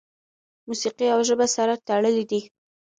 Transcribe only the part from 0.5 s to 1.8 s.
موسیقي او ژبه سره